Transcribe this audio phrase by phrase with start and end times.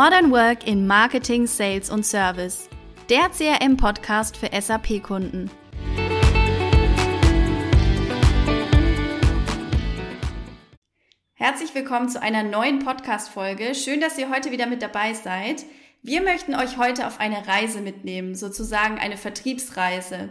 [0.00, 2.68] Modern Work in Marketing, Sales und Service.
[3.10, 5.50] Der CRM-Podcast für SAP-Kunden.
[11.34, 13.74] Herzlich willkommen zu einer neuen Podcast-Folge.
[13.74, 15.64] Schön, dass ihr heute wieder mit dabei seid.
[16.02, 20.28] Wir möchten euch heute auf eine Reise mitnehmen, sozusagen eine Vertriebsreise.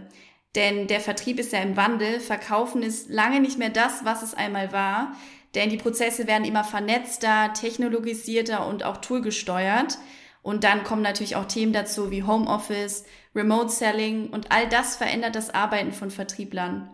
[0.55, 2.21] Denn der Vertrieb ist ja im Wandel.
[2.21, 5.11] Verkaufen ist lange nicht mehr das, was es einmal war.
[5.56, 9.97] Denn die Prozesse werden immer vernetzter, technologisierter und auch toolgesteuert.
[10.42, 13.05] Und dann kommen natürlich auch Themen dazu wie Homeoffice,
[13.36, 16.89] Remote Selling und all das verändert das Arbeiten von Vertrieblern.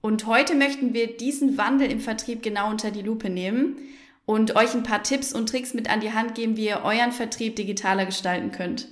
[0.00, 3.78] Und heute möchten wir diesen Wandel im Vertrieb genau unter die Lupe nehmen
[4.26, 7.12] und euch ein paar Tipps und Tricks mit an die Hand geben, wie ihr euren
[7.12, 8.88] Vertrieb digitaler gestalten könnt.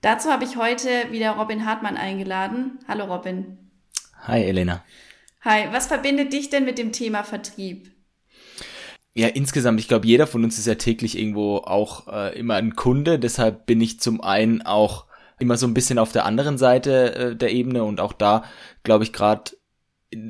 [0.00, 2.78] Dazu habe ich heute wieder Robin Hartmann eingeladen.
[2.88, 3.58] Hallo Robin.
[4.22, 4.84] Hi Elena.
[5.44, 7.90] Hi, was verbindet dich denn mit dem Thema Vertrieb?
[9.12, 12.76] Ja, insgesamt, ich glaube, jeder von uns ist ja täglich irgendwo auch äh, immer ein
[12.76, 13.18] Kunde.
[13.18, 15.06] Deshalb bin ich zum einen auch
[15.40, 18.44] immer so ein bisschen auf der anderen Seite äh, der Ebene und auch da,
[18.84, 19.50] glaube ich, gerade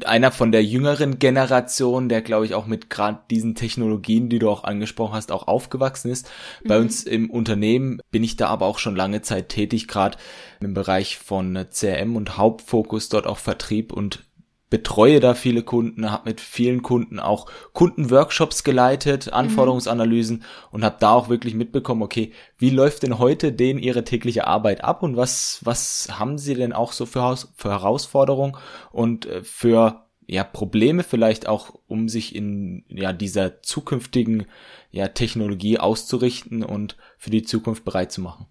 [0.05, 4.49] einer von der jüngeren Generation, der glaube ich auch mit gerade diesen Technologien, die du
[4.49, 6.31] auch angesprochen hast, auch aufgewachsen ist.
[6.63, 6.69] Mhm.
[6.69, 10.19] Bei uns im Unternehmen bin ich da aber auch schon lange Zeit tätig, gerade
[10.61, 14.25] im Bereich von CRM und Hauptfokus dort auch Vertrieb und
[14.73, 19.35] betreue da viele Kunden, habe mit vielen Kunden auch Kundenworkshops geleitet, mhm.
[19.35, 20.45] Anforderungsanalysen mhm.
[20.71, 24.83] und habe da auch wirklich mitbekommen, okay, wie läuft denn heute denen ihre tägliche Arbeit
[24.83, 28.57] ab und was was haben sie denn auch so für, für Herausforderungen
[28.93, 34.47] und äh, für ja Probleme vielleicht auch, um sich in ja dieser zukünftigen
[34.91, 38.47] ja Technologie auszurichten und für die Zukunft bereit zu machen.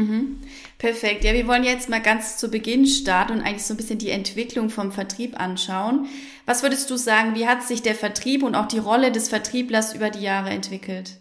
[0.00, 0.38] Mhm.
[0.78, 1.24] Perfekt.
[1.24, 4.10] Ja, wir wollen jetzt mal ganz zu Beginn starten und eigentlich so ein bisschen die
[4.10, 6.06] Entwicklung vom Vertrieb anschauen.
[6.46, 9.94] Was würdest du sagen, wie hat sich der Vertrieb und auch die Rolle des Vertrieblers
[9.94, 11.18] über die Jahre entwickelt?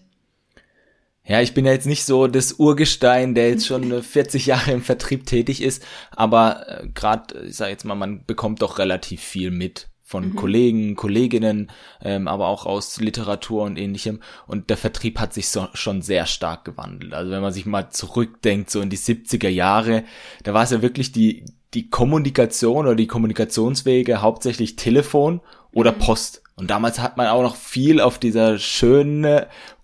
[1.25, 4.81] Ja, ich bin ja jetzt nicht so das Urgestein, der jetzt schon 40 Jahre im
[4.81, 9.51] Vertrieb tätig ist, aber äh, gerade, ich sage jetzt mal, man bekommt doch relativ viel
[9.51, 10.35] mit von mhm.
[10.35, 11.69] Kollegen, Kolleginnen,
[12.01, 14.21] ähm, aber auch aus Literatur und ähnlichem.
[14.47, 17.13] Und der Vertrieb hat sich so, schon sehr stark gewandelt.
[17.13, 20.03] Also wenn man sich mal zurückdenkt, so in die 70er Jahre,
[20.41, 25.99] da war es ja wirklich die, die Kommunikation oder die Kommunikationswege hauptsächlich Telefon oder mhm.
[25.99, 26.41] Post.
[26.55, 29.41] Und damals hat man auch noch viel auf dieser schönen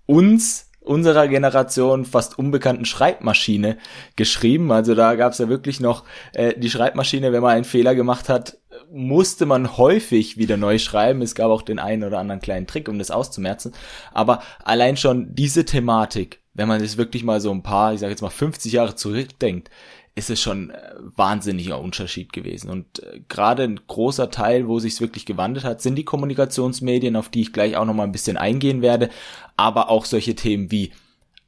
[0.08, 3.78] uns unserer Generation fast unbekannten Schreibmaschine
[4.16, 4.72] geschrieben.
[4.72, 6.04] Also da gab es ja wirklich noch
[6.34, 8.58] äh, die Schreibmaschine, wenn man einen Fehler gemacht hat,
[8.92, 11.22] musste man häufig wieder neu schreiben.
[11.22, 13.74] Es gab auch den einen oder anderen kleinen Trick, um das auszumerzen.
[14.14, 18.12] Aber allein schon diese Thematik, wenn man es wirklich mal so ein paar, ich sage
[18.12, 19.70] jetzt mal 50 Jahre zurückdenkt,
[20.16, 22.70] ist es schon äh, wahnsinniger Unterschied gewesen.
[22.70, 27.18] Und äh, gerade ein großer Teil, wo sich es wirklich gewandelt hat, sind die Kommunikationsmedien,
[27.18, 29.10] auf die ich gleich auch noch mal ein bisschen eingehen werde,
[29.58, 30.92] aber auch solche Themen wie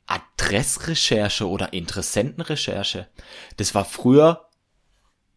[0.06, 3.08] Adressrecherche oder Interessentenrecherche.
[3.56, 4.47] Das war früher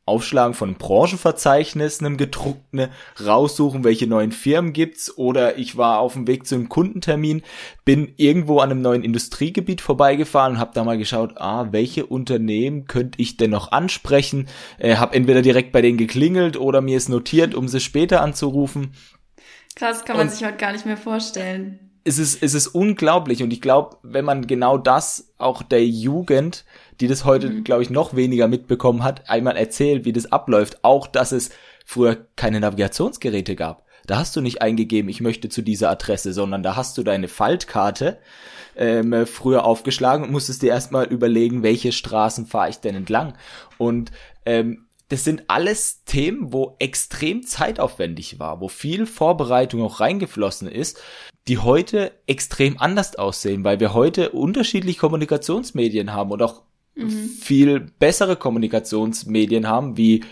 [0.07, 2.89] Aufschlagen von einem Branchenverzeichnis, einem gedruckten,
[3.25, 7.43] raussuchen, welche neuen Firmen gibt's oder ich war auf dem Weg zu einem Kundentermin,
[7.85, 12.87] bin irgendwo an einem neuen Industriegebiet vorbeigefahren und habe da mal geschaut, ah, welche Unternehmen
[12.87, 17.09] könnte ich denn noch ansprechen, äh, habe entweder direkt bei denen geklingelt oder mir es
[17.09, 18.95] notiert, um sie später anzurufen.
[19.77, 21.90] Krass, kann man und sich heute gar nicht mehr vorstellen.
[22.05, 26.65] Es ist, es ist unglaublich und ich glaube, wenn man genau das auch der Jugend
[27.01, 27.65] die das heute, mhm.
[27.65, 30.85] glaube ich, noch weniger mitbekommen hat, einmal erzählt, wie das abläuft.
[30.85, 31.51] Auch, dass es
[31.85, 33.87] früher keine Navigationsgeräte gab.
[34.07, 37.29] Da hast du nicht eingegeben, ich möchte zu dieser Adresse, sondern da hast du deine
[37.29, 38.19] Faltkarte
[38.77, 43.35] ähm, früher aufgeschlagen und musstest dir erstmal überlegen, welche Straßen fahre ich denn entlang.
[43.79, 44.11] Und
[44.47, 51.01] ähm, das sind alles Themen, wo extrem zeitaufwendig war, wo viel Vorbereitung auch reingeflossen ist,
[51.49, 56.63] die heute extrem anders aussehen, weil wir heute unterschiedliche Kommunikationsmedien haben und auch
[56.95, 57.09] mhm.
[57.09, 60.25] viel bessere Kommunikationsmedien haben, wie,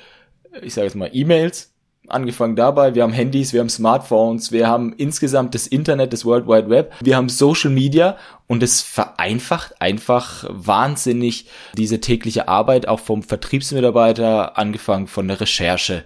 [0.62, 1.72] ich sage jetzt mal, E-Mails,
[2.08, 6.46] angefangen dabei, wir haben Handys, wir haben Smartphones, wir haben insgesamt das Internet, das World
[6.46, 8.16] Wide Web, wir haben Social Media
[8.46, 11.46] und es vereinfacht einfach wahnsinnig
[11.76, 16.04] diese tägliche Arbeit auch vom Vertriebsmitarbeiter, angefangen von der Recherche,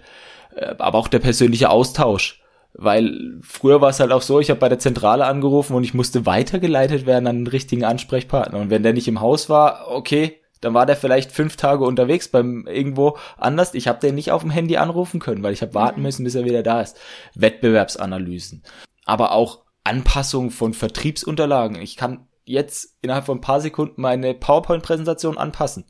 [0.55, 2.42] äh, aber auch der persönliche Austausch.
[2.75, 5.93] Weil früher war es halt auch so, ich habe bei der Zentrale angerufen und ich
[5.93, 8.59] musste weitergeleitet werden an den richtigen Ansprechpartner.
[8.59, 12.29] Und wenn der nicht im Haus war, okay, dann war der vielleicht fünf Tage unterwegs
[12.29, 13.73] beim irgendwo anders.
[13.73, 16.05] Ich habe den nicht auf dem Handy anrufen können, weil ich habe warten mhm.
[16.05, 16.97] müssen, bis er wieder da ist.
[17.35, 18.63] Wettbewerbsanalysen,
[19.05, 21.81] aber auch Anpassung von Vertriebsunterlagen.
[21.81, 25.85] Ich kann jetzt innerhalb von ein paar Sekunden meine PowerPoint-Präsentation anpassen,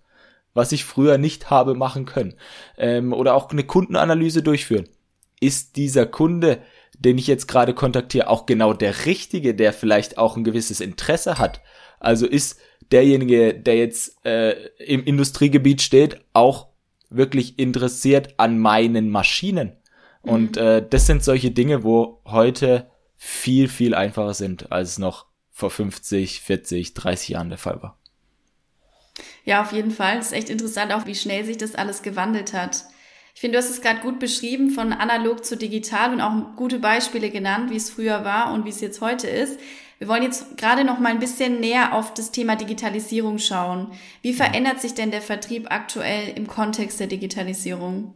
[0.54, 2.36] was ich früher nicht habe machen können.
[2.78, 4.90] Ähm, oder auch eine Kundenanalyse durchführen.
[5.40, 6.60] Ist dieser Kunde,
[7.04, 11.38] den ich jetzt gerade kontaktiere, auch genau der richtige, der vielleicht auch ein gewisses Interesse
[11.38, 11.62] hat
[12.00, 12.60] Also ist
[12.92, 16.68] derjenige, der jetzt äh, im Industriegebiet steht, auch
[17.10, 19.74] wirklich interessiert an meinen Maschinen.
[20.22, 20.62] Und mhm.
[20.62, 25.70] äh, das sind solche Dinge, wo heute viel, viel einfacher sind, als es noch vor
[25.70, 27.98] 50, 40, 30 Jahren der Fall war.
[29.46, 30.18] Ja, auf jeden Fall.
[30.18, 32.84] Es ist echt interessant, auch wie schnell sich das alles gewandelt hat.
[33.34, 36.80] Ich finde, du hast es gerade gut beschrieben, von analog zu digital und auch gute
[36.80, 39.60] Beispiele genannt, wie es früher war und wie es jetzt heute ist.
[39.98, 43.92] Wir wollen jetzt gerade noch mal ein bisschen näher auf das Thema Digitalisierung schauen.
[44.22, 48.14] Wie verändert sich denn der Vertrieb aktuell im Kontext der Digitalisierung?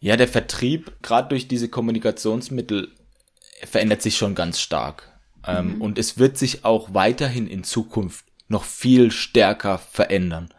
[0.00, 2.88] Ja, der Vertrieb, gerade durch diese Kommunikationsmittel,
[3.64, 5.12] verändert sich schon ganz stark.
[5.46, 5.82] Ähm, mhm.
[5.82, 10.52] Und es wird sich auch weiterhin in Zukunft noch viel stärker verändern.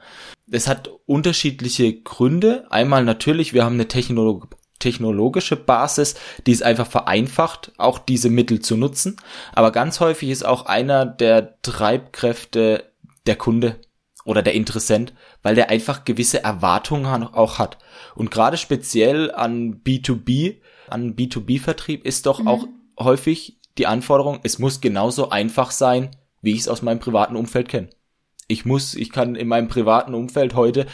[0.51, 2.65] Es hat unterschiedliche Gründe.
[2.69, 4.49] Einmal natürlich, wir haben eine Technolog
[4.79, 6.15] technologische Basis,
[6.47, 9.15] die es einfach vereinfacht, auch diese Mittel zu nutzen.
[9.53, 12.91] Aber ganz häufig ist auch einer der Treibkräfte
[13.27, 13.75] der Kunde
[14.25, 15.13] oder der Interessent,
[15.43, 17.77] weil der einfach gewisse Erwartungen auch hat.
[18.15, 20.57] Und gerade speziell an B2B,
[20.89, 22.47] an B2B-Vertrieb ist doch mhm.
[22.47, 22.67] auch
[22.99, 26.09] häufig die Anforderung, es muss genauso einfach sein,
[26.41, 27.89] wie ich es aus meinem privaten Umfeld kenne.
[28.51, 30.85] Ich muss, ich kann in meinem privaten Umfeld heute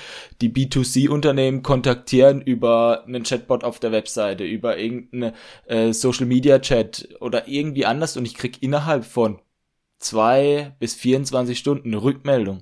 [0.42, 5.34] die B2C-Unternehmen kontaktieren über einen Chatbot auf der Webseite, über irgendeinen
[5.66, 9.40] äh, Social Media Chat oder irgendwie anders und ich krieg innerhalb von
[9.98, 12.62] zwei bis 24 Stunden eine Rückmeldung.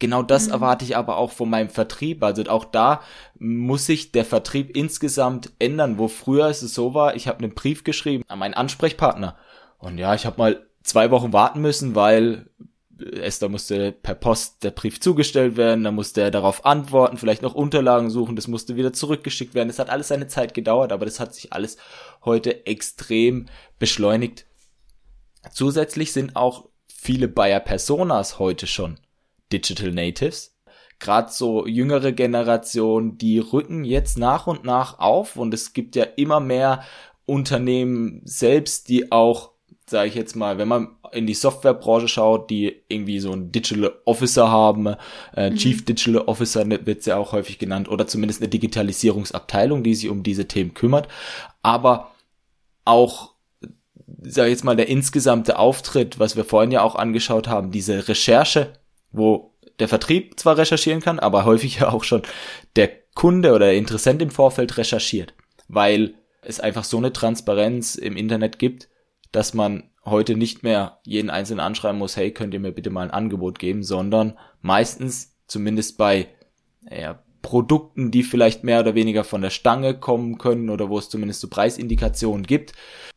[0.00, 0.54] Genau das mhm.
[0.54, 2.24] erwarte ich aber auch von meinem Vertrieb.
[2.24, 3.02] Also auch da
[3.38, 5.98] muss sich der Vertrieb insgesamt ändern.
[5.98, 9.36] Wo früher es so war, ich habe einen Brief geschrieben an meinen Ansprechpartner
[9.78, 12.50] und ja, ich habe mal zwei Wochen warten müssen, weil
[13.02, 17.54] Esther musste per Post der Brief zugestellt werden, dann musste er darauf antworten, vielleicht noch
[17.54, 19.68] Unterlagen suchen, das musste wieder zurückgeschickt werden.
[19.68, 21.76] Das hat alles seine Zeit gedauert, aber das hat sich alles
[22.24, 23.46] heute extrem
[23.78, 24.46] beschleunigt.
[25.52, 28.98] Zusätzlich sind auch viele Bayer Personas heute schon
[29.52, 30.56] Digital Natives.
[30.98, 36.04] Gerade so jüngere Generationen, die rücken jetzt nach und nach auf und es gibt ja
[36.04, 36.84] immer mehr
[37.26, 39.51] Unternehmen selbst, die auch
[39.86, 43.92] sage ich jetzt mal, wenn man in die Softwarebranche schaut, die irgendwie so einen Digital
[44.04, 44.94] Officer haben,
[45.36, 45.56] äh, mhm.
[45.56, 50.08] Chief Digital Officer ne, wird ja auch häufig genannt, oder zumindest eine Digitalisierungsabteilung, die sich
[50.08, 51.08] um diese Themen kümmert.
[51.62, 52.12] Aber
[52.84, 53.34] auch,
[54.22, 58.08] sage ich jetzt mal, der insgesamte Auftritt, was wir vorhin ja auch angeschaut haben, diese
[58.08, 58.72] Recherche,
[59.10, 62.22] wo der Vertrieb zwar recherchieren kann, aber häufig ja auch schon
[62.76, 65.34] der Kunde oder der Interessent im Vorfeld recherchiert,
[65.68, 68.88] weil es einfach so eine Transparenz im Internet gibt,
[69.32, 73.02] dass man heute nicht mehr jeden Einzelnen anschreiben muss, hey, könnt ihr mir bitte mal
[73.02, 76.28] ein Angebot geben, sondern meistens, zumindest bei
[76.90, 81.08] ja, Produkten, die vielleicht mehr oder weniger von der Stange kommen können oder wo es
[81.08, 82.72] zumindest so Preisindikationen gibt,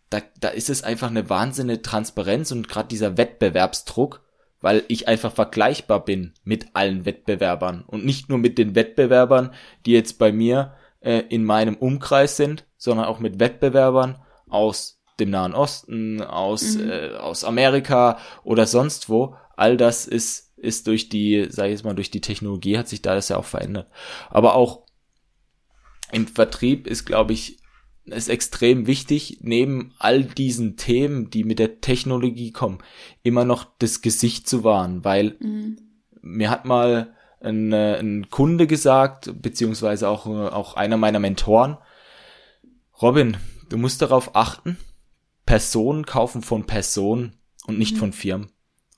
[0.09, 4.23] da, da ist es einfach eine wahnsinnige Transparenz und gerade dieser Wettbewerbsdruck,
[4.61, 9.51] weil ich einfach vergleichbar bin mit allen Wettbewerbern und nicht nur mit den Wettbewerbern,
[9.85, 15.29] die jetzt bei mir äh, in meinem Umkreis sind, sondern auch mit Wettbewerbern aus dem
[15.29, 16.89] Nahen Osten, aus, mhm.
[16.89, 19.35] äh, aus Amerika oder sonst wo.
[19.56, 23.01] All das ist, ist durch die, sag ich jetzt mal, durch die Technologie hat sich
[23.01, 23.88] da das ja auch verändert.
[24.29, 24.83] Aber auch
[26.12, 27.59] im Vertrieb ist, glaube ich,
[28.06, 32.80] ist extrem wichtig, neben all diesen Themen, die mit der Technologie kommen,
[33.23, 35.78] immer noch das Gesicht zu wahren, weil mhm.
[36.21, 41.78] mir hat mal ein, äh, ein Kunde gesagt, beziehungsweise auch, auch einer meiner Mentoren,
[43.01, 43.37] Robin,
[43.69, 44.78] du musst darauf achten,
[45.45, 47.35] Personen kaufen von Personen
[47.68, 47.99] und nicht mhm.
[47.99, 48.52] von Firmen.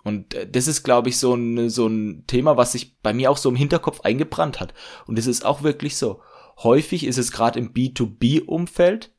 [0.03, 3.29] Und äh, das ist, glaube ich, so ein, so ein Thema, was sich bei mir
[3.29, 4.73] auch so im Hinterkopf eingebrannt hat.
[5.05, 6.21] Und es ist auch wirklich so.
[6.63, 9.13] Häufig ist es gerade im B2B-Umfeld,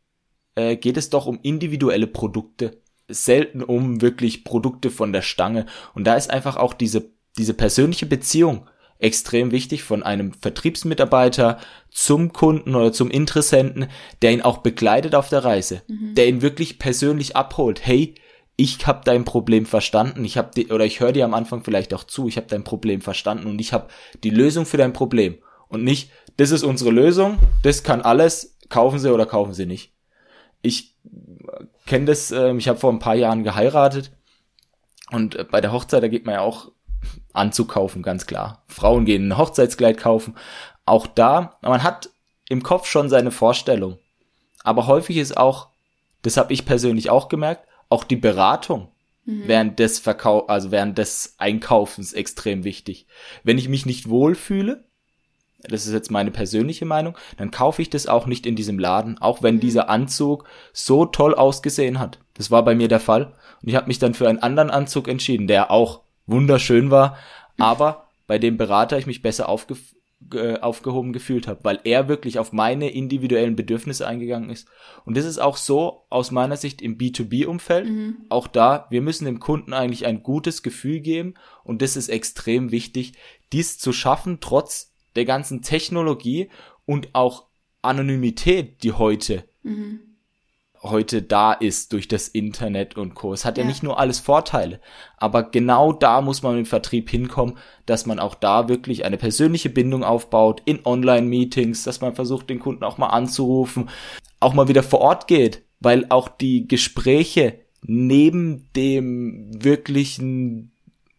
[0.54, 2.82] äh, geht es doch um individuelle Produkte.
[3.06, 5.66] Selten um wirklich Produkte von der Stange.
[5.94, 8.68] Und da ist einfach auch diese, diese persönliche Beziehung
[8.98, 11.58] extrem wichtig von einem Vertriebsmitarbeiter
[11.90, 13.86] zum Kunden oder zum Interessenten,
[14.22, 16.14] der ihn auch begleitet auf der Reise, mhm.
[16.14, 17.86] der ihn wirklich persönlich abholt.
[17.86, 18.14] Hey,
[18.56, 22.02] ich habe dein Problem verstanden, ich habe oder ich höre dir am Anfang vielleicht auch
[22.02, 23.86] zu, ich habe dein Problem verstanden und ich habe
[24.24, 25.38] die Lösung für dein Problem
[25.68, 29.92] und nicht, das ist unsere Lösung, das kann alles, kaufen Sie oder kaufen Sie nicht.
[30.60, 30.96] Ich
[31.86, 34.10] kenne das, äh, ich habe vor ein paar Jahren geheiratet
[35.12, 36.72] und äh, bei der Hochzeit, da geht man ja auch
[37.38, 38.62] anzukaufen, ganz klar.
[38.66, 40.36] Frauen gehen ein Hochzeitskleid kaufen.
[40.84, 42.10] Auch da, man hat
[42.48, 43.98] im Kopf schon seine Vorstellung.
[44.64, 45.68] Aber häufig ist auch,
[46.22, 48.88] das habe ich persönlich auch gemerkt, auch die Beratung
[49.24, 49.42] mhm.
[49.46, 53.06] während des Verkauf, also während des Einkaufens extrem wichtig.
[53.44, 54.84] Wenn ich mich nicht wohlfühle,
[55.62, 59.18] das ist jetzt meine persönliche Meinung, dann kaufe ich das auch nicht in diesem Laden,
[59.18, 59.60] auch wenn mhm.
[59.60, 62.18] dieser Anzug so toll ausgesehen hat.
[62.34, 63.34] Das war bei mir der Fall.
[63.62, 67.18] Und ich habe mich dann für einen anderen Anzug entschieden, der auch wunderschön war,
[67.58, 69.76] aber bei dem Berater ich mich besser aufge
[70.34, 74.66] äh, aufgehoben gefühlt habe, weil er wirklich auf meine individuellen Bedürfnisse eingegangen ist.
[75.04, 77.88] Und das ist auch so aus meiner Sicht im B2B-Umfeld.
[77.88, 78.16] Mhm.
[78.28, 82.72] Auch da, wir müssen dem Kunden eigentlich ein gutes Gefühl geben und das ist extrem
[82.72, 83.12] wichtig,
[83.52, 86.50] dies zu schaffen, trotz der ganzen Technologie
[86.84, 87.44] und auch
[87.80, 90.00] Anonymität, die heute mhm
[90.82, 93.32] heute da ist durch das Internet und Co.
[93.32, 93.64] Es hat ja.
[93.64, 93.68] ja.
[93.68, 94.80] nicht nur alles Vorteile,
[95.16, 99.70] aber genau da muss man im Vertrieb hinkommen, dass man auch da wirklich eine persönliche
[99.70, 103.90] Bindung aufbaut in Online-Meetings, dass man versucht, den Kunden auch mal anzurufen,
[104.40, 110.72] auch mal wieder vor Ort geht, weil auch die Gespräche neben dem wirklichen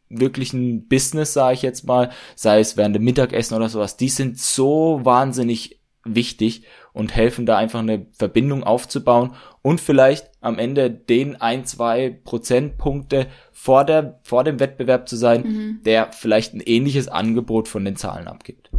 [0.09, 4.39] wirklichen Business, sage ich jetzt mal, sei es während dem Mittagessen oder sowas, die sind
[4.39, 6.63] so wahnsinnig wichtig
[6.93, 13.27] und helfen da einfach eine Verbindung aufzubauen und vielleicht am Ende den ein, zwei Prozentpunkte
[13.51, 15.79] vor der, vor dem Wettbewerb zu sein, mhm.
[15.83, 18.71] der vielleicht ein ähnliches Angebot von den Zahlen abgibt.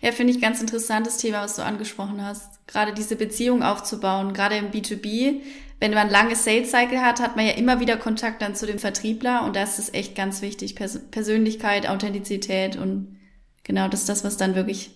[0.00, 2.66] Ja, finde ich ganz interessantes Thema, was du angesprochen hast.
[2.66, 5.40] Gerade diese Beziehung aufzubauen, gerade im B2B.
[5.80, 8.78] Wenn man lange Sales Cycle hat, hat man ja immer wieder Kontakt dann zu dem
[8.78, 10.76] Vertriebler und da ist echt ganz wichtig.
[10.76, 13.16] Pers Persönlichkeit, Authentizität und
[13.64, 14.92] genau das ist das, was dann wirklich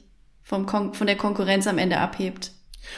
[0.49, 2.53] vom Kon von der Konkurrenz am Ende abhebt.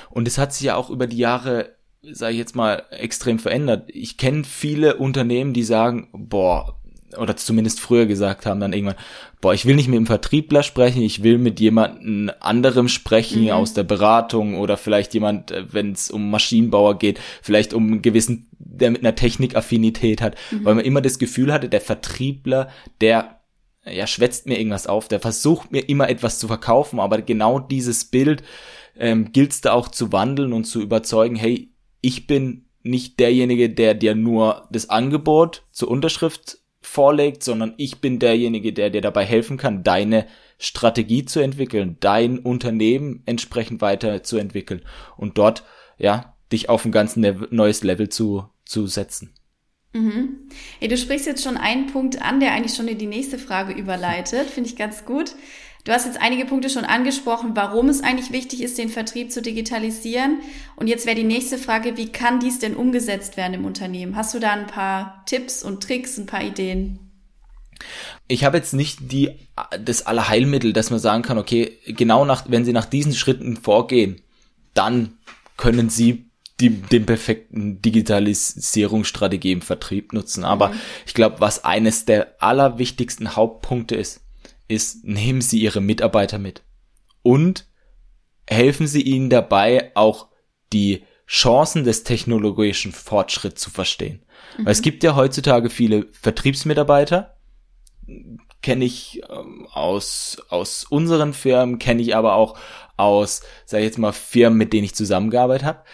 [0.09, 3.91] Und es hat sich ja auch über die Jahre, sage ich jetzt mal, extrem verändert.
[3.93, 6.77] Ich kenne viele Unternehmen, die sagen, boah,
[7.19, 8.95] oder zumindest früher gesagt haben dann irgendwann,
[9.41, 13.51] boah, ich will nicht mit dem Vertriebler sprechen, ich will mit jemandem anderem sprechen mhm.
[13.51, 18.03] aus der Beratung oder vielleicht jemand, äh, wenn es um Maschinenbauer geht, vielleicht um einen
[18.03, 20.65] gewissen, der mit einer Technikaffinität hat, mhm.
[20.65, 22.69] weil man immer das Gefühl hatte, der Vertriebler,
[23.01, 23.40] der
[23.85, 28.05] ja, schwätzt mir irgendwas auf, der versucht mir immer etwas zu verkaufen, aber genau dieses
[28.05, 28.43] Bild
[28.97, 33.71] ähm, gilt es da auch zu wandeln und zu überzeugen, hey, ich bin nicht derjenige,
[33.71, 39.25] der dir nur das Angebot zur Unterschrift vorlegt, sondern ich bin derjenige, der dir dabei
[39.25, 40.27] helfen kann, deine
[40.59, 44.83] Strategie zu entwickeln, dein Unternehmen entsprechend weiterzuentwickeln
[45.17, 45.65] und dort,
[45.99, 49.35] ja, dich auf ein ganz neues Level zu, zu setzen.
[49.93, 50.49] Mhm.
[50.81, 53.73] Ja, du sprichst jetzt schon einen Punkt an, der eigentlich schon in die nächste Frage
[53.73, 54.49] überleitet.
[54.49, 55.35] Finde ich ganz gut.
[55.85, 59.41] Du hast jetzt einige Punkte schon angesprochen, warum es eigentlich wichtig ist, den Vertrieb zu
[59.41, 60.41] digitalisieren.
[60.77, 64.15] Und jetzt wäre die nächste Frage, wie kann dies denn umgesetzt werden im Unternehmen?
[64.15, 66.99] Hast du da ein paar Tipps und Tricks, ein paar Ideen?
[68.29, 69.31] Ich habe jetzt nicht die,
[69.83, 74.21] das Allerheilmittel, dass man sagen kann, okay, genau nach, wenn Sie nach diesen Schritten vorgehen,
[74.75, 75.15] dann
[75.57, 76.30] können Sie
[76.61, 80.45] die, den perfekten Digitalisierungsstrategie im Vertrieb nutzen.
[80.45, 80.81] Aber mhm.
[81.07, 84.21] ich glaube, was eines der allerwichtigsten Hauptpunkte ist,
[84.69, 86.63] ist, nehmen Sie Ihre Mitarbeiter mit
[87.23, 87.67] und
[88.49, 90.29] helfen Sie ihnen dabei, auch
[90.73, 94.23] die Chancen des technologischen Fortschritts zu verstehen.
[94.59, 94.67] Mhm.
[94.67, 97.37] Weil es gibt ja heutzutage viele Vertriebsmitarbeiter,
[98.63, 102.59] kenne ich ähm, aus, aus unseren Firmen, kenne ich aber auch
[102.97, 105.85] aus, sag ich jetzt mal, Firmen, mit denen ich zusammengearbeitet habe,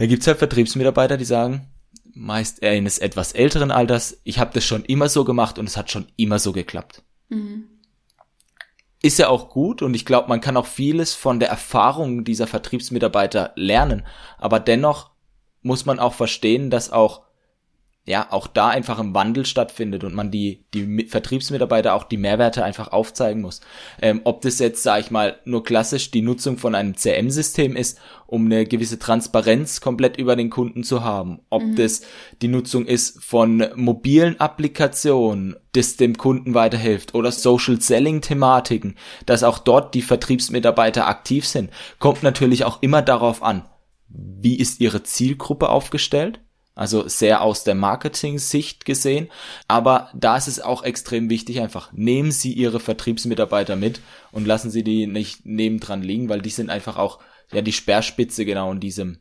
[0.00, 1.66] da gibt's halt Vertriebsmitarbeiter, die sagen,
[2.14, 5.90] meist eines etwas älteren Alters, ich habe das schon immer so gemacht und es hat
[5.90, 7.02] schon immer so geklappt.
[7.28, 7.64] Mhm.
[9.02, 12.46] Ist ja auch gut und ich glaube, man kann auch vieles von der Erfahrung dieser
[12.46, 14.06] Vertriebsmitarbeiter lernen,
[14.38, 15.10] aber dennoch
[15.60, 17.20] muss man auch verstehen, dass auch
[18.06, 22.64] ja, auch da einfach ein Wandel stattfindet und man die, die Vertriebsmitarbeiter auch die Mehrwerte
[22.64, 23.60] einfach aufzeigen muss.
[24.00, 27.98] Ähm, ob das jetzt, sage ich mal, nur klassisch die Nutzung von einem CM-System ist,
[28.26, 31.40] um eine gewisse Transparenz komplett über den Kunden zu haben.
[31.50, 31.76] Ob mhm.
[31.76, 32.00] das
[32.40, 39.44] die Nutzung ist von mobilen Applikationen, das dem Kunden weiterhilft oder Social Selling Thematiken, dass
[39.44, 43.66] auch dort die Vertriebsmitarbeiter aktiv sind, kommt natürlich auch immer darauf an,
[44.08, 46.40] wie ist ihre Zielgruppe aufgestellt?
[46.74, 49.28] Also sehr aus der Marketing-Sicht gesehen.
[49.68, 54.00] Aber da ist es auch extrem wichtig, einfach nehmen Sie Ihre Vertriebsmitarbeiter mit
[54.32, 57.18] und lassen Sie die nicht nebendran liegen, weil die sind einfach auch
[57.52, 59.20] ja die Speerspitze genau in diesem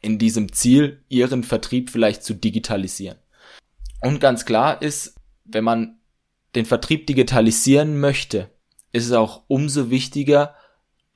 [0.00, 3.18] in diesem Ziel, ihren Vertrieb vielleicht zu digitalisieren.
[4.00, 5.98] Und ganz klar ist, wenn man
[6.54, 8.50] den Vertrieb digitalisieren möchte,
[8.92, 10.54] ist es auch umso wichtiger,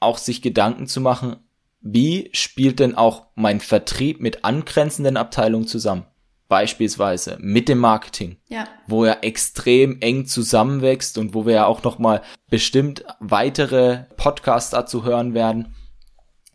[0.01, 1.37] auch sich Gedanken zu machen,
[1.83, 6.07] wie spielt denn auch mein Vertrieb mit angrenzenden Abteilungen zusammen?
[6.49, 8.69] Beispielsweise mit dem Marketing, ja.
[8.87, 15.05] wo er extrem eng zusammenwächst und wo wir ja auch nochmal bestimmt weitere Podcasts dazu
[15.05, 15.75] hören werden.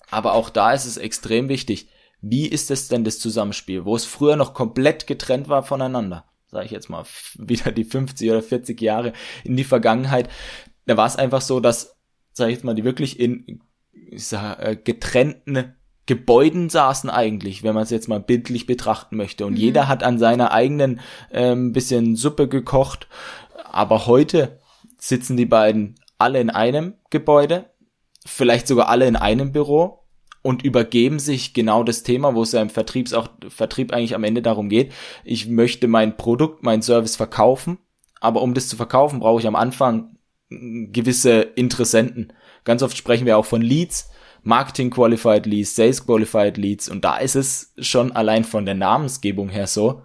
[0.10, 1.90] Aber auch da ist es extrem wichtig.
[2.22, 6.26] Wie ist es denn das Zusammenspiel, wo es früher noch komplett getrennt war voneinander?
[6.48, 7.04] Sage ich jetzt mal
[7.36, 10.30] wieder die 50 oder 40 Jahre in die Vergangenheit.
[10.86, 11.98] Da war es einfach so, dass,
[12.32, 13.62] sage ich jetzt mal, die wirklich in
[14.16, 15.74] sag, äh, getrennten
[16.06, 19.46] Gebäuden saßen eigentlich, wenn man es jetzt mal bildlich betrachten möchte.
[19.46, 19.60] Und mhm.
[19.60, 21.02] jeder hat an seiner eigenen
[21.32, 23.08] ähm, bisschen Suppe gekocht.
[23.66, 24.60] Aber heute
[24.98, 27.66] sitzen die beiden alle in einem Gebäude,
[28.26, 30.08] vielleicht sogar alle in einem Büro
[30.42, 34.24] und übergeben sich genau das Thema, wo es ja im Vertriebs auch, Vertrieb eigentlich am
[34.24, 34.94] Ende darum geht.
[35.26, 37.80] Ich möchte mein Produkt, mein Service verkaufen,
[38.22, 40.18] aber um das zu verkaufen, brauche ich am Anfang
[40.50, 42.32] gewisse Interessenten.
[42.68, 44.10] Ganz oft sprechen wir auch von Leads
[44.44, 49.50] Marketing Qualified Leads, Sales Qualified Leads und da ist es schon allein von der Namensgebung
[49.50, 50.04] her so,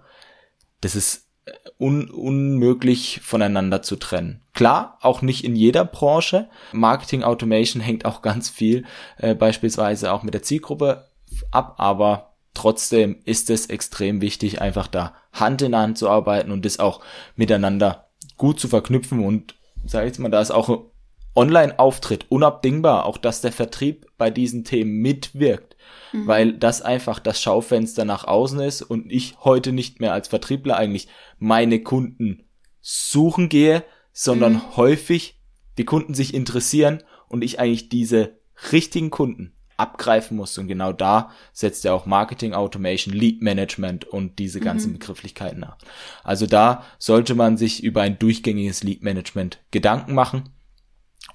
[0.81, 4.43] das ist äh, un unmöglich voneinander zu trennen.
[4.53, 6.49] Klar, auch nicht in jeder Branche.
[6.73, 8.85] Marketing Automation hängt auch ganz viel
[9.19, 11.09] äh, beispielsweise auch mit der Zielgruppe
[11.51, 16.65] ab, aber trotzdem ist es extrem wichtig, einfach da Hand in Hand zu arbeiten und
[16.65, 17.01] das auch
[17.37, 19.55] miteinander gut zu verknüpfen und
[19.87, 20.92] sag ich jetzt mal, da ist auch
[21.35, 25.77] Online-Auftritt unabdingbar, auch dass der Vertrieb bei diesen Themen mitwirkt,
[26.13, 26.27] mhm.
[26.27, 30.77] weil das einfach das Schaufenster nach außen ist und ich heute nicht mehr als Vertriebler
[30.77, 31.09] eigentlich
[31.39, 32.45] meine Kunden
[32.81, 34.77] suchen gehe, sondern mhm.
[34.77, 35.41] häufig
[35.79, 38.37] die Kunden sich interessieren und ich eigentlich diese
[38.71, 40.59] richtigen Kunden abgreifen muss.
[40.59, 44.99] Und genau da setzt ja auch Marketing Automation, Lead Management und diese ganzen mhm.
[44.99, 45.79] Begrifflichkeiten nach.
[46.23, 50.51] Also da sollte man sich über ein durchgängiges Lead Management Gedanken machen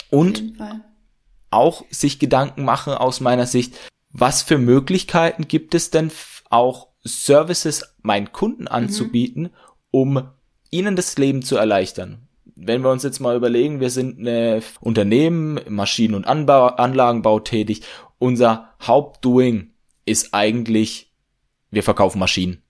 [0.09, 0.53] und
[1.49, 3.75] auch sich Gedanken machen aus meiner Sicht,
[4.09, 6.11] was für Möglichkeiten gibt es denn
[6.49, 8.69] auch Services meinen Kunden mhm.
[8.69, 9.49] anzubieten, mhm.
[9.91, 10.29] um
[10.71, 12.27] ihnen das Leben zu erleichtern.
[12.55, 17.83] Wenn wir uns jetzt mal überlegen, wir sind ein Unternehmen, Maschinen- und Anbau, Anlagenbau tätig,
[18.17, 19.71] unser Hauptdoing
[20.05, 21.13] ist eigentlich,
[21.69, 22.63] wir verkaufen Maschinen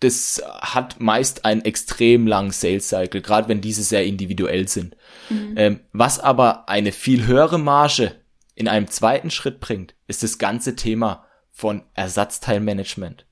[0.00, 4.96] das hat meist einen extrem langen Sales Cycle, gerade wenn diese sehr individuell sind.
[5.28, 5.54] Mhm.
[5.56, 8.16] Ähm, was aber eine viel höhere Marge
[8.54, 13.26] in einem zweiten Schritt bringt, ist das ganze Thema von Ersatzteilmanagement.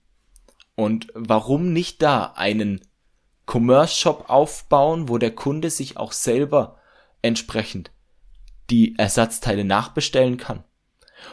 [0.74, 2.82] Und warum nicht da einen
[3.46, 6.76] Commerce Shop aufbauen, wo der Kunde sich auch selber
[7.22, 7.90] entsprechend
[8.70, 10.64] die Ersatzteile nachbestellen kann?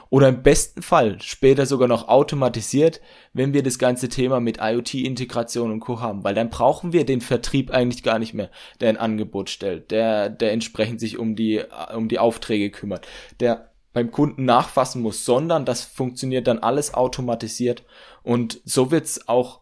[0.09, 3.01] Oder im besten Fall später sogar noch automatisiert,
[3.33, 5.99] wenn wir das ganze Thema mit IoT-Integration und Co.
[5.99, 9.91] haben, weil dann brauchen wir den Vertrieb eigentlich gar nicht mehr, der ein Angebot stellt,
[9.91, 11.61] der, der entsprechend sich um die,
[11.95, 13.07] um die Aufträge kümmert,
[13.39, 17.83] der beim Kunden nachfassen muss, sondern das funktioniert dann alles automatisiert
[18.23, 19.61] und so wird's auch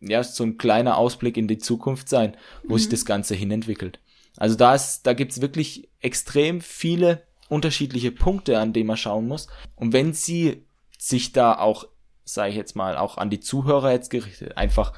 [0.00, 2.78] ja so ein kleiner Ausblick in die Zukunft sein, wo mhm.
[2.78, 4.00] sich das Ganze hinentwickelt.
[4.36, 9.46] Also da ist, da gibt's wirklich extrem viele unterschiedliche Punkte, an denen man schauen muss.
[9.76, 10.66] Und wenn sie
[10.98, 11.86] sich da auch,
[12.24, 14.92] sage ich jetzt mal, auch an die Zuhörer jetzt gerichtet, einfach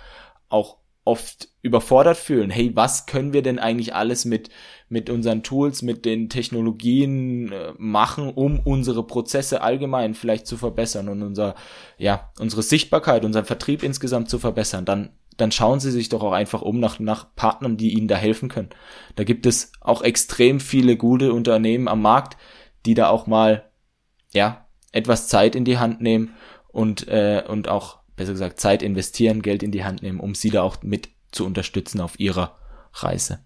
[0.49, 2.51] auch oft überfordert fühlen.
[2.51, 4.49] Hey, was können wir denn eigentlich alles mit,
[4.89, 11.09] mit unseren Tools, mit den Technologien äh, machen, um unsere Prozesse allgemein vielleicht zu verbessern
[11.09, 11.57] und unser,
[11.99, 14.87] ja, unsere Sichtbarkeit, unseren Vertrieb insgesamt zu verbessern?
[14.87, 18.17] Dann dann schauen Sie sich doch auch einfach um nach, nach Partnern, die Ihnen da
[18.17, 18.71] helfen können.
[19.17, 22.37] Da gibt es auch extrem viele gute Unternehmen am Markt,
[22.87, 23.71] die da auch mal,
[24.33, 26.35] ja, etwas Zeit in die Hand nehmen
[26.69, 30.51] und, äh, und auch, besser gesagt, Zeit investieren, Geld in die Hand nehmen, um Sie
[30.51, 32.57] da auch mit zu unterstützen auf Ihrer
[32.93, 33.41] Reise.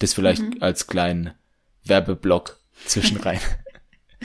[0.00, 0.56] Das vielleicht mhm.
[0.60, 1.32] als kleinen
[1.84, 3.40] Werbeblock zwischenrein.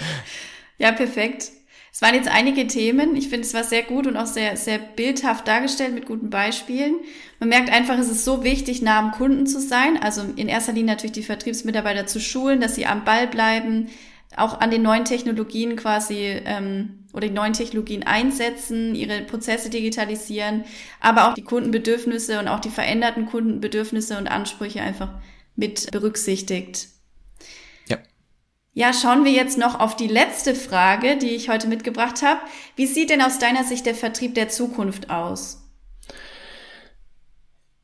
[0.78, 1.52] ja, perfekt.
[1.94, 3.18] Es waren jetzt einige Themen.
[3.18, 6.96] Ich finde, es war sehr gut und auch sehr, sehr bildhaft dargestellt mit guten Beispielen.
[7.40, 10.02] Man merkt einfach, es ist so wichtig, nah am Kunden zu sein.
[10.02, 13.90] Also in erster Linie natürlich die Vertriebsmitarbeiter zu schulen, dass sie am Ball bleiben,
[14.38, 20.64] auch an den neuen Technologien quasi ähm, oder die neuen Technologien einsetzen, ihre Prozesse digitalisieren,
[21.02, 25.10] aber auch die Kundenbedürfnisse und auch die veränderten Kundenbedürfnisse und Ansprüche einfach
[25.58, 26.88] mit berücksichtigt.
[28.74, 32.40] Ja, schauen wir jetzt noch auf die letzte Frage, die ich heute mitgebracht habe.
[32.78, 35.58] Wie sieht denn aus deiner Sicht der Vertrieb der Zukunft aus?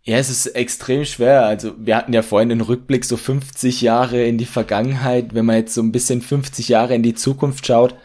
[0.04, 1.46] Ja, es ist extrem schwer.
[1.46, 5.34] Also wir hatten ja vorhin den Rückblick so 50 Jahre in die Vergangenheit.
[5.34, 7.96] Wenn man jetzt so ein bisschen 50 Jahre in die Zukunft schaut,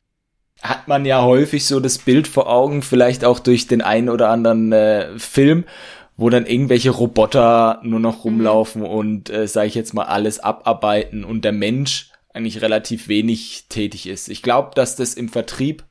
[0.60, 4.30] hat man ja häufig so das Bild vor Augen, vielleicht auch durch den einen oder
[4.30, 5.64] anderen äh, Film,
[6.16, 8.22] wo dann irgendwelche Roboter nur noch mhm.
[8.22, 13.66] rumlaufen und, äh, sage ich jetzt mal, alles abarbeiten und der Mensch eigentlich relativ wenig
[13.68, 14.28] tätig ist.
[14.28, 15.84] Ich glaube, dass das im Vertrieb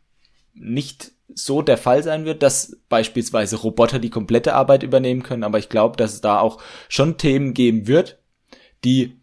[0.54, 5.60] nicht so der Fall sein wird, dass beispielsweise Roboter die komplette Arbeit übernehmen können, aber
[5.60, 8.20] ich glaube, dass es da auch schon Themen geben wird,
[8.84, 9.22] die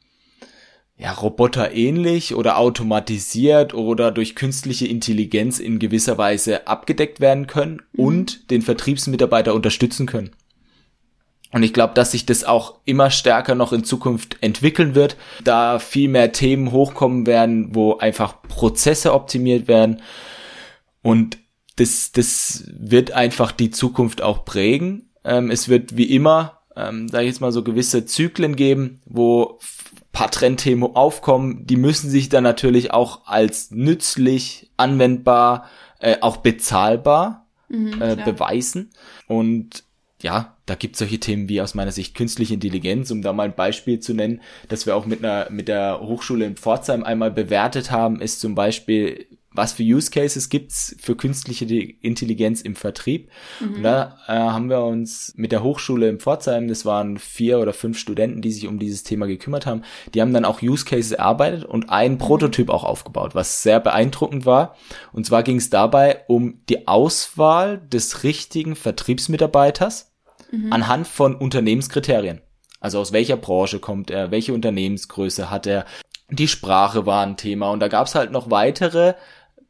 [0.96, 7.82] ja, Roboter ähnlich oder automatisiert oder durch künstliche Intelligenz in gewisser Weise abgedeckt werden können
[7.92, 8.04] mhm.
[8.04, 10.30] und den Vertriebsmitarbeiter unterstützen können.
[11.52, 15.78] Und ich glaube, dass sich das auch immer stärker noch in Zukunft entwickeln wird, da
[15.78, 20.02] viel mehr Themen hochkommen werden, wo einfach Prozesse optimiert werden,
[21.02, 21.38] Und
[21.76, 25.10] das, das wird einfach die Zukunft auch prägen.
[25.24, 29.58] Ähm, es wird wie immer, ähm, sage ich jetzt mal, so gewisse Zyklen geben, wo
[30.12, 31.66] paar Trendthemen aufkommen.
[31.66, 35.66] Die müssen sich dann natürlich auch als nützlich, anwendbar,
[36.00, 38.90] äh, auch bezahlbar mhm, äh, beweisen.
[39.28, 39.84] Und
[40.22, 43.44] ja, da gibt es solche Themen wie aus meiner Sicht künstliche Intelligenz, um da mal
[43.44, 47.30] ein Beispiel zu nennen, dass wir auch mit einer mit der Hochschule in Pforzheim einmal
[47.30, 49.26] bewertet haben, ist zum Beispiel
[49.58, 53.30] was für Use Cases gibt's für künstliche Intelligenz im Vertrieb.
[53.60, 53.74] Mhm.
[53.74, 57.72] Und da äh, haben wir uns mit der Hochschule in Pforzheim, das waren vier oder
[57.72, 59.82] fünf Studenten, die sich um dieses Thema gekümmert haben,
[60.14, 62.18] die haben dann auch Use Cases erarbeitet und einen.
[62.18, 64.76] Prototyp auch aufgebaut, was sehr beeindruckend war.
[65.12, 70.07] Und zwar ging es dabei um die Auswahl des richtigen Vertriebsmitarbeiters
[70.50, 70.72] mhm.
[70.72, 72.40] anhand von Unternehmenskriterien.
[72.80, 75.84] Also aus welcher Branche kommt er, welche Unternehmensgröße hat er,
[76.30, 79.14] die Sprache war ein Thema und da gab es halt noch weitere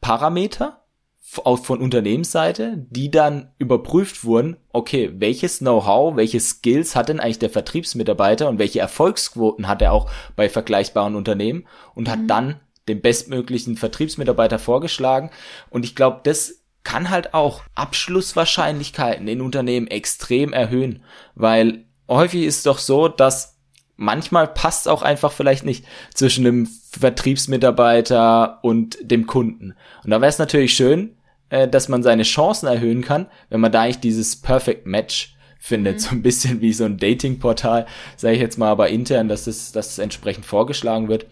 [0.00, 0.82] Parameter
[1.20, 7.50] von Unternehmensseite, die dann überprüft wurden, okay, welches Know-how, welche Skills hat denn eigentlich der
[7.50, 12.28] Vertriebsmitarbeiter und welche Erfolgsquoten hat er auch bei vergleichbaren Unternehmen und hat mhm.
[12.28, 15.30] dann den bestmöglichen Vertriebsmitarbeiter vorgeschlagen.
[15.68, 21.02] Und ich glaube, das kann halt auch Abschlusswahrscheinlichkeiten in Unternehmen extrem erhöhen,
[21.34, 23.58] weil häufig ist es doch so, dass
[23.96, 29.74] manchmal passt es auch einfach vielleicht nicht zwischen dem Vertriebsmitarbeiter und dem Kunden.
[30.04, 31.16] Und da wäre es natürlich schön,
[31.50, 35.96] äh, dass man seine Chancen erhöhen kann, wenn man da eigentlich dieses Perfect Match findet.
[35.96, 35.98] Mhm.
[35.98, 37.86] So ein bisschen wie so ein Datingportal,
[38.16, 41.26] sage ich jetzt mal, aber intern, dass es, dass es entsprechend vorgeschlagen wird.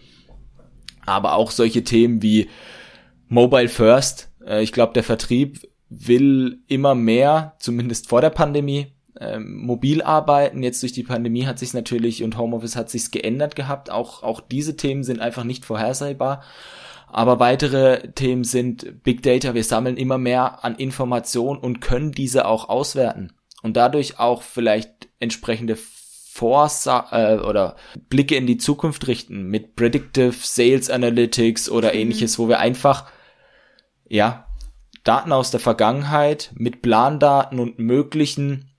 [1.05, 2.49] Aber auch solche Themen wie
[3.29, 4.26] Mobile First.
[4.47, 8.87] Äh, ich glaube, der Vertrieb will immer mehr, zumindest vor der Pandemie,
[9.19, 10.63] ähm, mobil arbeiten.
[10.63, 13.89] Jetzt durch die Pandemie hat sich natürlich und Homeoffice hat sich's geändert gehabt.
[13.89, 16.43] Auch, auch diese Themen sind einfach nicht vorhersehbar.
[17.07, 19.53] Aber weitere Themen sind Big Data.
[19.53, 23.33] Wir sammeln immer mehr an Informationen und können diese auch auswerten
[23.63, 27.75] und dadurch auch vielleicht entsprechende Vorsa äh, oder
[28.09, 31.99] Blicke in die Zukunft richten mit Predictive Sales Analytics oder mhm.
[31.99, 33.05] ähnliches, wo wir einfach
[34.09, 34.47] ja
[35.03, 38.71] Daten aus der Vergangenheit mit Plandaten und möglichen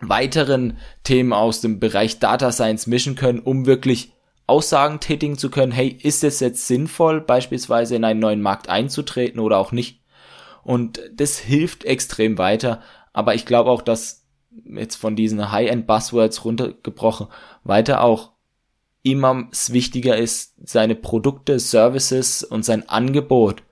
[0.00, 4.12] weiteren Themen aus dem Bereich Data Science mischen können, um wirklich
[4.46, 9.40] Aussagen tätigen zu können, hey, ist es jetzt sinnvoll, beispielsweise in einen neuen Markt einzutreten
[9.40, 10.02] oder auch nicht?
[10.62, 12.80] Und das hilft extrem weiter.
[13.12, 14.26] Aber ich glaube auch, dass
[14.64, 17.26] jetzt von diesen High-End-Buzzwords runtergebrochen
[17.64, 18.32] weiter auch
[19.02, 23.62] immer wichtiger ist, seine Produkte, Services und sein Angebot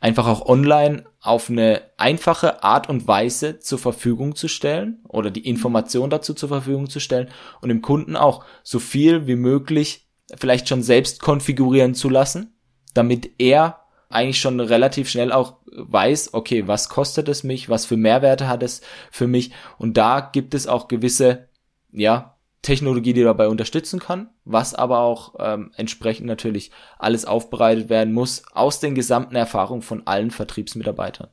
[0.00, 5.48] einfach auch online auf eine einfache Art und Weise zur Verfügung zu stellen oder die
[5.48, 7.28] Information dazu zur Verfügung zu stellen
[7.60, 10.06] und dem Kunden auch so viel wie möglich
[10.36, 12.54] vielleicht schon selbst konfigurieren zu lassen,
[12.94, 17.96] damit er eigentlich schon relativ schnell auch weiß, okay, was kostet es mich, was für
[17.96, 19.50] Mehrwerte hat es für mich.
[19.78, 21.48] Und da gibt es auch gewisse,
[21.90, 22.35] ja,
[22.66, 28.42] Technologie, die dabei unterstützen kann, was aber auch ähm, entsprechend natürlich alles aufbereitet werden muss
[28.54, 31.28] aus den gesamten Erfahrungen von allen Vertriebsmitarbeitern.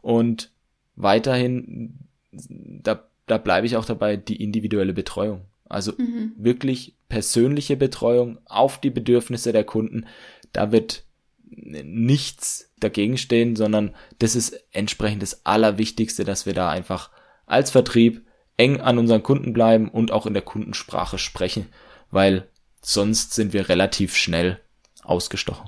[0.00, 0.52] Und
[0.94, 1.98] weiterhin,
[2.30, 5.40] da, da bleibe ich auch dabei, die individuelle Betreuung.
[5.68, 6.34] Also mhm.
[6.36, 10.06] wirklich persönliche Betreuung auf die Bedürfnisse der Kunden.
[10.52, 11.02] Da wird
[11.48, 17.10] nichts dagegen stehen, sondern das ist entsprechend das Allerwichtigste, dass wir da einfach
[17.46, 18.24] als Vertrieb
[18.60, 21.66] eng an unseren Kunden bleiben und auch in der Kundensprache sprechen,
[22.10, 22.46] weil
[22.82, 24.60] sonst sind wir relativ schnell
[25.02, 25.66] ausgestochen.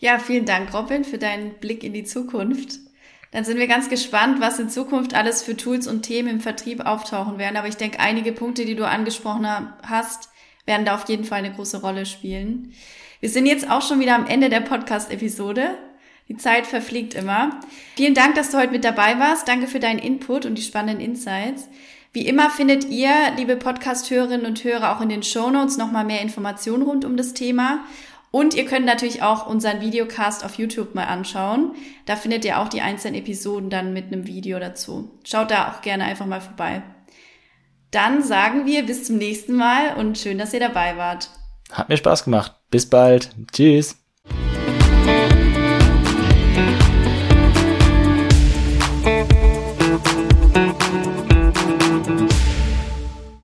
[0.00, 2.80] Ja, vielen Dank, Robin, für deinen Blick in die Zukunft.
[3.30, 6.84] Dann sind wir ganz gespannt, was in Zukunft alles für Tools und Themen im Vertrieb
[6.84, 7.56] auftauchen werden.
[7.56, 9.46] Aber ich denke, einige Punkte, die du angesprochen
[9.82, 10.30] hast,
[10.66, 12.72] werden da auf jeden Fall eine große Rolle spielen.
[13.20, 15.78] Wir sind jetzt auch schon wieder am Ende der Podcast-Episode.
[16.28, 17.60] Die Zeit verfliegt immer.
[17.96, 19.46] Vielen Dank, dass du heute mit dabei warst.
[19.46, 21.68] Danke für deinen Input und die spannenden Insights.
[22.12, 26.22] Wie immer findet ihr, liebe Podcast-Hörerinnen und Hörer, auch in den Show Notes nochmal mehr
[26.22, 27.80] Informationen rund um das Thema.
[28.30, 31.72] Und ihr könnt natürlich auch unseren Videocast auf YouTube mal anschauen.
[32.06, 35.10] Da findet ihr auch die einzelnen Episoden dann mit einem Video dazu.
[35.24, 36.82] Schaut da auch gerne einfach mal vorbei.
[37.90, 41.30] Dann sagen wir bis zum nächsten Mal und schön, dass ihr dabei wart.
[41.70, 42.54] Hat mir Spaß gemacht.
[42.70, 43.30] Bis bald.
[43.52, 44.03] Tschüss.